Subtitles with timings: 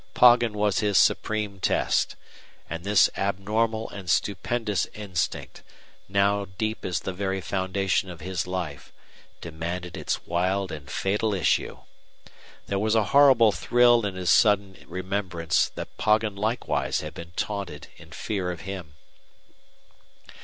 [0.15, 2.15] Poggin was his supreme test.
[2.67, 5.61] And this abnormal and stupendous instinct,
[6.09, 8.91] now deep as the very foundation of his life,
[9.41, 11.81] demanded its wild and fatal issue.
[12.65, 17.89] There was a horrible thrill in his sudden remembrance that Poggin likewise had been taunted
[17.97, 18.95] in fear of him.